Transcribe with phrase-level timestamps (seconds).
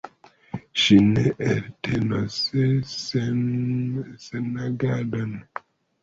[0.83, 2.37] Ŝi ne eltenos
[3.01, 5.37] senagadon.